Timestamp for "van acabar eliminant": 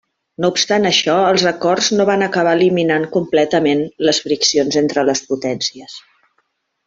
2.11-3.05